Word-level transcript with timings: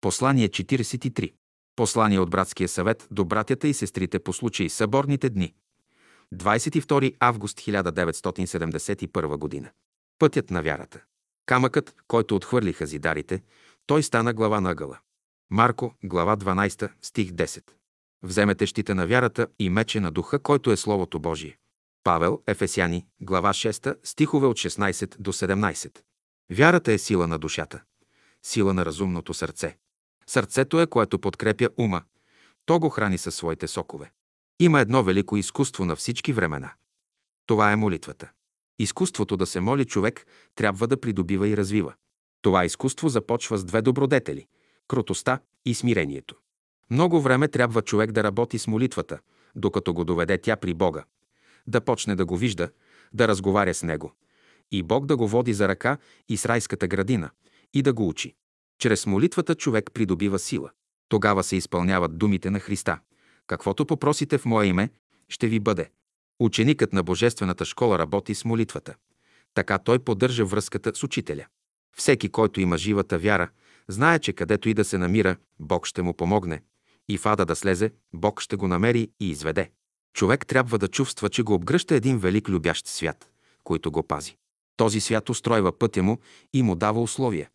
Послание 0.00 0.48
43. 0.48 1.32
Послание 1.76 2.20
от 2.20 2.30
братския 2.30 2.68
съвет 2.68 3.08
до 3.10 3.24
братята 3.24 3.68
и 3.68 3.74
сестрите 3.74 4.18
по 4.18 4.32
случай 4.32 4.68
съборните 4.68 5.30
дни. 5.30 5.54
22 6.34 7.16
август 7.20 7.58
1971 7.58 9.36
година. 9.36 9.70
Пътят 10.18 10.50
на 10.50 10.62
вярата. 10.62 11.00
Камъкът, 11.46 11.94
който 12.08 12.36
отхвърлиха 12.36 12.86
зидарите, 12.86 13.42
той 13.86 14.02
стана 14.02 14.34
глава 14.34 14.60
на 14.60 14.70
ъгъла. 14.70 14.98
Марко, 15.50 15.94
глава 16.04 16.36
12, 16.36 16.90
стих 17.02 17.30
10. 17.30 17.62
Вземете 18.22 18.66
щита 18.66 18.94
на 18.94 19.06
вярата 19.06 19.46
и 19.58 19.70
мече 19.70 20.00
на 20.00 20.10
духа, 20.10 20.38
който 20.38 20.70
е 20.70 20.76
Словото 20.76 21.20
Божие. 21.20 21.58
Павел, 22.04 22.42
Ефесяни, 22.46 23.06
глава 23.20 23.52
6, 23.52 23.96
стихове 24.04 24.46
от 24.46 24.56
16 24.56 25.16
до 25.18 25.32
17. 25.32 25.98
Вярата 26.52 26.92
е 26.92 26.98
сила 26.98 27.26
на 27.26 27.38
душата, 27.38 27.82
сила 28.42 28.74
на 28.74 28.84
разумното 28.84 29.34
сърце. 29.34 29.76
Сърцето 30.28 30.80
е, 30.80 30.86
което 30.86 31.18
подкрепя 31.18 31.68
ума. 31.76 32.02
То 32.66 32.78
го 32.78 32.88
храни 32.88 33.18
със 33.18 33.34
своите 33.34 33.68
сокове. 33.68 34.12
Има 34.60 34.80
едно 34.80 35.02
велико 35.02 35.36
изкуство 35.36 35.84
на 35.84 35.96
всички 35.96 36.32
времена. 36.32 36.72
Това 37.46 37.72
е 37.72 37.76
молитвата. 37.76 38.30
Изкуството 38.78 39.36
да 39.36 39.46
се 39.46 39.60
моли 39.60 39.84
човек 39.84 40.26
трябва 40.54 40.86
да 40.86 41.00
придобива 41.00 41.48
и 41.48 41.56
развива. 41.56 41.94
Това 42.42 42.64
изкуство 42.64 43.08
започва 43.08 43.58
с 43.58 43.64
две 43.64 43.82
добродетели– 43.82 44.46
кротостта 44.88 45.40
и 45.64 45.74
смирението. 45.74 46.34
Много 46.90 47.20
време 47.20 47.48
трябва 47.48 47.82
човек 47.82 48.12
да 48.12 48.24
работи 48.24 48.58
с 48.58 48.66
молитвата, 48.66 49.18
докато 49.54 49.94
го 49.94 50.04
доведе 50.04 50.38
тя 50.38 50.56
при 50.56 50.74
Бога, 50.74 51.04
да 51.66 51.80
почне 51.80 52.16
да 52.16 52.24
го 52.24 52.36
вижда, 52.36 52.70
да 53.12 53.28
разговаря 53.28 53.74
с 53.74 53.82
Него, 53.82 54.12
и 54.70 54.82
Бог 54.82 55.06
да 55.06 55.16
го 55.16 55.28
води 55.28 55.54
за 55.54 55.68
ръка 55.68 55.98
и 56.28 56.36
с 56.36 56.46
райската 56.46 56.88
градина, 56.88 57.30
и 57.74 57.82
да 57.82 57.92
го 57.92 58.08
учи. 58.08 58.34
Чрез 58.78 59.06
молитвата 59.06 59.54
човек 59.54 59.90
придобива 59.94 60.38
сила. 60.38 60.70
Тогава 61.08 61.42
се 61.42 61.56
изпълняват 61.56 62.18
думите 62.18 62.50
на 62.50 62.60
Христа. 62.60 62.98
Каквото 63.46 63.86
попросите 63.86 64.38
в 64.38 64.44
Мое 64.44 64.66
име, 64.66 64.90
ще 65.28 65.48
ви 65.48 65.60
бъде. 65.60 65.90
Ученикът 66.40 66.92
на 66.92 67.02
Божествената 67.02 67.64
школа 67.64 67.98
работи 67.98 68.34
с 68.34 68.44
молитвата. 68.44 68.94
Така 69.54 69.78
той 69.78 69.98
поддържа 69.98 70.44
връзката 70.44 70.92
с 70.94 71.02
учителя. 71.02 71.46
Всеки, 71.96 72.28
който 72.28 72.60
има 72.60 72.78
живата 72.78 73.18
вяра, 73.18 73.48
знае, 73.88 74.18
че 74.18 74.32
където 74.32 74.68
и 74.68 74.74
да 74.74 74.84
се 74.84 74.98
намира, 74.98 75.36
Бог 75.60 75.86
ще 75.86 76.02
му 76.02 76.14
помогне. 76.14 76.62
И 77.08 77.18
в 77.18 77.26
ада 77.26 77.46
да 77.46 77.56
слезе, 77.56 77.92
Бог 78.14 78.40
ще 78.40 78.56
го 78.56 78.68
намери 78.68 79.10
и 79.20 79.30
изведе. 79.30 79.70
Човек 80.14 80.46
трябва 80.46 80.78
да 80.78 80.88
чувства, 80.88 81.28
че 81.28 81.42
го 81.42 81.54
обгръща 81.54 81.94
един 81.94 82.18
велик 82.18 82.48
любящ 82.48 82.86
свят, 82.86 83.30
който 83.64 83.90
го 83.90 84.02
пази. 84.02 84.36
Този 84.76 85.00
свят 85.00 85.28
устройва 85.28 85.78
пътя 85.78 86.02
му 86.02 86.18
и 86.52 86.62
му 86.62 86.74
дава 86.74 87.02
условия. 87.02 87.48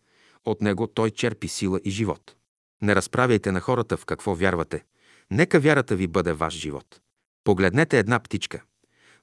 От 0.46 0.62
него 0.62 0.88
той 0.88 1.12
черпи 1.12 1.48
сила 1.48 1.80
и 1.84 1.90
живот. 1.92 2.36
Не 2.82 2.96
разправяйте 2.96 3.52
на 3.52 3.60
хората 3.60 3.98
в 3.98 4.06
какво 4.06 4.36
вярвате. 4.36 4.84
Нека 5.32 5.60
вярата 5.60 5.96
ви 5.96 6.08
бъде 6.08 6.34
ваш 6.34 6.54
живот. 6.54 7.02
Погледнете 7.44 8.00
една 8.00 8.20
птичка. 8.20 8.64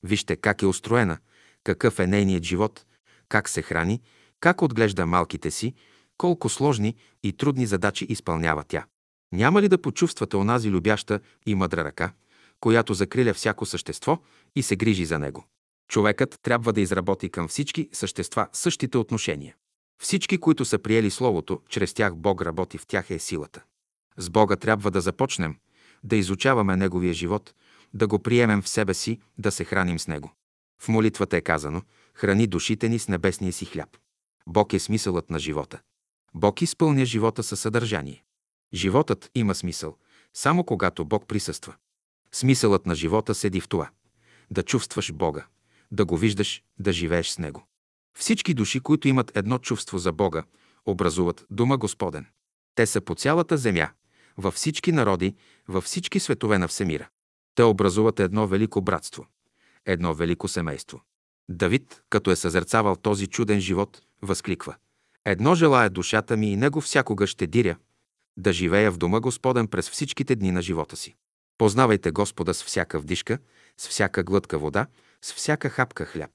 Вижте 0.03 0.37
как 0.37 0.63
е 0.63 0.67
устроена, 0.67 1.19
какъв 1.65 1.99
е 1.99 2.07
нейният 2.07 2.45
живот, 2.45 2.87
как 3.29 3.49
се 3.49 3.63
храни, 3.63 4.01
как 4.41 4.63
отглежда 4.63 5.07
малките 5.07 5.51
си, 5.51 5.75
колко 6.19 6.49
сложни 6.49 6.97
и 7.23 7.33
трудни 7.33 7.67
задачи 7.67 8.07
изпълнява 8.09 8.65
тя. 8.69 8.85
Няма 9.33 9.63
ли 9.63 9.69
да 9.69 9.83
почувствате 9.83 10.37
онази 10.37 10.71
любяща 10.71 11.21
и 11.47 11.55
мъдра 11.55 11.85
ръка, 11.85 12.13
която 12.61 12.95
закриля 12.95 13.35
всяко 13.35 13.67
същество 13.67 14.19
и 14.57 14.63
се 14.63 14.77
грижи 14.77 15.05
за 15.05 15.19
него? 15.19 15.45
Човекът 15.89 16.39
трябва 16.43 16.73
да 16.73 16.81
изработи 16.81 17.29
към 17.29 17.49
всички 17.49 17.89
същества 17.93 18.49
същите 18.53 18.99
отношения. 18.99 19.55
Всички, 20.03 20.39
които 20.39 20.65
са 20.65 20.79
приели 20.79 21.11
Словото, 21.11 21.61
чрез 21.69 21.95
тях 21.95 22.17
Бог 22.17 22.43
работи, 22.43 22.79
в 22.79 22.87
тях 22.87 23.11
е 23.11 23.19
силата. 23.19 23.63
С 24.17 24.31
Бога 24.31 24.57
трябва 24.57 24.91
да 24.91 25.01
започнем, 25.01 25.57
да 26.05 26.17
изучаваме 26.17 26.77
Неговия 26.77 27.15
живот, 27.15 27.55
да 27.95 28.07
го 28.07 28.19
приемем 28.19 28.63
в 28.63 28.69
себе 28.69 28.95
си, 28.95 29.21
да 29.39 29.51
се 29.51 29.65
храним 29.65 29.99
с 29.99 30.09
Него. 30.09 30.33
В 30.83 30.89
молитвата 30.89 31.37
е 31.37 31.41
казано 31.41 31.83
«Храни 32.15 32.47
душите 32.47 32.89
ни 32.89 32.99
с 32.99 33.09
небесния 33.09 33.53
си 33.53 33.65
хляб». 33.65 33.97
Бог 34.47 34.73
е 34.73 34.79
смисълът 34.79 35.31
на 35.31 35.39
живота. 35.39 35.81
Бог 36.35 36.63
изпълня 36.63 37.05
живота 37.05 37.43
със 37.43 37.61
съдържание. 37.61 38.25
Животът 38.75 39.31
има 39.35 39.55
смисъл, 39.55 39.97
само 40.35 40.65
когато 40.65 41.05
Бог 41.05 41.27
присъства. 41.27 41.75
Смисълът 42.33 42.87
на 42.87 42.95
живота 42.95 43.35
седи 43.35 43.61
в 43.61 43.69
това– 43.69 43.91
да 44.51 44.63
чувстваш 44.63 45.13
Бога, 45.13 45.47
да 45.91 46.05
го 46.05 46.17
виждаш, 46.17 46.63
да 46.79 46.93
живееш 46.93 47.29
с 47.29 47.39
Него. 47.39 47.67
Всички 48.19 48.55
души, 48.55 48.81
които 48.81 49.09
имат 49.09 49.37
едно 49.37 49.59
чувство 49.59 49.99
за 49.99 50.13
Бога, 50.13 50.43
образуват 50.87 51.47
Дума 51.51 51.79
Господен. 51.79 52.27
Те 52.75 52.87
са 52.87 53.01
по 53.01 53.15
цялата 53.15 53.57
земя, 53.57 53.89
във 54.37 54.55
всички 54.55 54.93
народи, 54.93 55.35
във 55.69 55.85
всички 55.85 56.21
светове 56.21 56.59
на 56.59 56.69
Всемира. 56.69 57.09
Те 57.55 57.63
образуват 57.63 58.21
едно 58.21 58.47
велико 58.47 58.81
братство, 58.81 59.27
едно 59.87 60.15
велико 60.15 60.49
семейство. 60.49 61.01
Давид, 61.49 62.03
като 62.11 62.31
е 62.31 62.37
съзерцавал 62.37 62.97
този 62.97 63.27
чуден 63.27 63.61
живот, 63.61 64.01
възкликва 64.23 64.77
Едно 65.25 65.55
желая 65.55 65.91
душата 65.91 66.37
ми 66.37 66.53
и 66.53 66.57
него 66.57 66.81
всякога 66.81 67.27
ще 67.27 67.47
диря, 67.47 67.77
да 68.37 68.53
живея 68.53 68.93
в 68.93 68.99
дома 68.99 69.21
Господен 69.21 69.69
през 69.69 69.91
всичките 69.91 70.37
дни 70.37 70.51
на 70.51 70.63
живота 70.63 70.97
си. 70.97 71.15
Познавайте 71.59 72.11
Господа 72.11 72.55
с 72.55 72.65
всяка 72.65 72.99
вдишка, 72.99 73.39
с 73.79 73.89
всяка 73.89 74.25
глътка 74.25 74.59
вода, 74.59 74.87
с 75.23 75.33
всяка 75.33 75.69
хапка 75.69 76.05
хляб. 76.05 76.31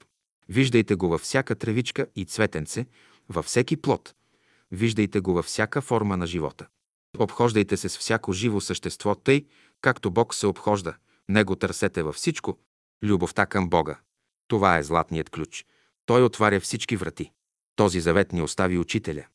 Виждайте 0.50 0.96
го 0.96 1.08
във 1.10 1.22
всяка 1.22 1.56
тревичка 1.56 2.08
и 2.16 2.26
цветенце, 2.26 2.86
във 3.30 3.46
всеки 3.46 3.78
плод. 3.78 4.16
Виждайте 4.72 5.20
го 5.20 5.34
във 5.34 5.46
всяка 5.46 5.82
форма 5.82 6.18
на 6.18 6.28
живота. 6.28 6.68
Обхождайте 7.18 7.78
се 7.78 7.90
с 7.90 7.98
всяко 7.98 8.34
живо 8.34 8.62
същество, 8.62 9.16
тъй, 9.16 9.46
както 9.82 10.12
Бог 10.12 10.34
се 10.34 10.48
обхожда. 10.48 10.96
Него 11.30 11.56
търсете 11.56 12.04
във 12.04 12.16
всичко. 12.16 12.58
Любовта 13.04 13.46
към 13.46 13.70
Бога. 13.70 14.00
Това 14.48 14.78
е 14.78 14.84
златният 14.84 15.30
ключ. 15.30 15.66
Той 16.06 16.24
отваря 16.24 16.60
всички 16.60 16.96
врати. 16.98 17.32
Този 17.76 18.00
завет 18.02 18.34
ни 18.34 18.42
остави 18.42 18.78
учителя. 18.78 19.26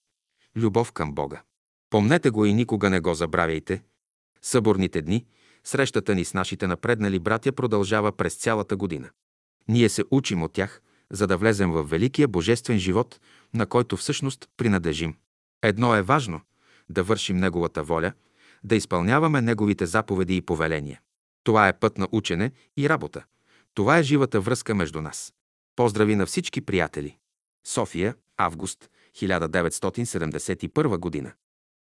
Любов 0.56 0.92
към 0.92 1.14
Бога. 1.14 1.42
Помнете 1.90 2.30
го 2.30 2.44
и 2.44 2.54
никога 2.54 2.90
не 2.90 3.00
го 3.00 3.14
забравяйте. 3.14 3.82
Съборните 4.42 5.02
дни, 5.02 5.26
срещата 5.64 6.14
ни 6.14 6.24
с 6.24 6.34
нашите 6.34 6.66
напреднали 6.66 7.18
братя 7.18 7.52
продължава 7.52 8.12
през 8.12 8.34
цялата 8.34 8.76
година. 8.76 9.10
Ние 9.68 9.88
се 9.88 10.04
учим 10.10 10.42
от 10.42 10.52
тях, 10.52 10.82
за 11.12 11.26
да 11.26 11.36
влезем 11.36 11.70
в 11.72 11.82
великия 11.82 12.28
божествен 12.28 12.78
живот, 12.78 13.20
на 13.54 13.66
който 13.66 13.96
всъщност 13.96 14.48
принадлежим. 14.56 15.14
Едно 15.62 15.94
е 15.94 16.02
важно– 16.02 16.40
да 16.90 17.02
вършим 17.02 17.36
Неговата 17.36 17.82
воля, 17.82 18.12
да 18.64 18.76
изпълняваме 18.76 19.40
Неговите 19.40 19.86
заповеди 19.86 20.36
и 20.36 20.42
повеления. 20.42 21.00
Това 21.44 21.68
е 21.68 21.78
път 21.78 21.98
на 21.98 22.08
учене 22.12 22.52
и 22.76 22.88
работа. 22.88 23.24
Това 23.74 23.98
е 23.98 24.02
живата 24.02 24.40
връзка 24.40 24.74
между 24.74 25.00
нас. 25.00 25.32
Поздрави 25.76 26.16
на 26.16 26.26
всички 26.26 26.60
приятели! 26.60 27.16
София, 27.66 28.14
август 28.36 28.90
1971 29.16 30.98
година. 30.98 31.32